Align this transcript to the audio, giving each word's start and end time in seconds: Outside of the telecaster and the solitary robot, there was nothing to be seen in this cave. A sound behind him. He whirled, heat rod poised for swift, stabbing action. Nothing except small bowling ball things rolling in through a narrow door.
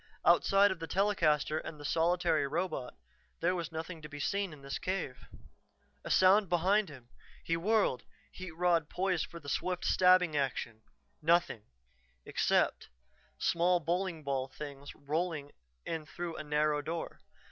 Outside 0.25 0.71
of 0.71 0.79
the 0.79 0.87
telecaster 0.87 1.59
and 1.59 1.79
the 1.79 1.85
solitary 1.85 2.47
robot, 2.47 2.95
there 3.39 3.53
was 3.53 3.71
nothing 3.71 4.01
to 4.01 4.09
be 4.09 4.19
seen 4.19 4.51
in 4.51 4.63
this 4.63 4.79
cave. 4.79 5.27
A 6.03 6.09
sound 6.09 6.49
behind 6.49 6.89
him. 6.89 7.09
He 7.43 7.55
whirled, 7.55 8.03
heat 8.31 8.49
rod 8.53 8.89
poised 8.89 9.27
for 9.27 9.39
swift, 9.47 9.85
stabbing 9.85 10.35
action. 10.35 10.81
Nothing 11.21 11.65
except 12.25 12.89
small 13.37 13.79
bowling 13.79 14.23
ball 14.23 14.47
things 14.47 14.91
rolling 14.95 15.51
in 15.85 16.07
through 16.07 16.35
a 16.35 16.43
narrow 16.43 16.81
door. 16.81 17.19